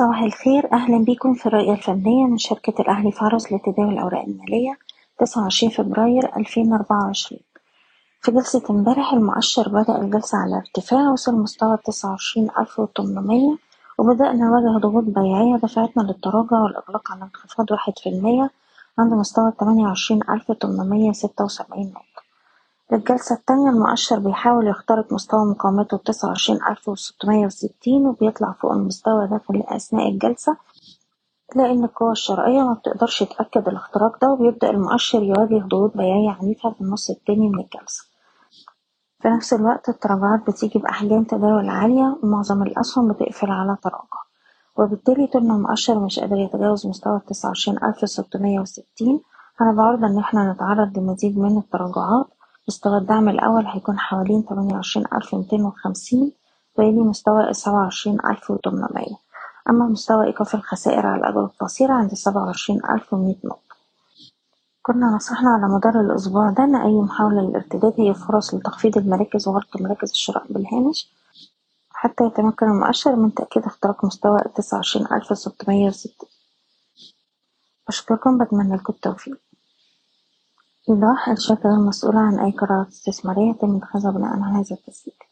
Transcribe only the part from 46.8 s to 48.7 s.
مستوى التسعة وعشرين ألف ستمية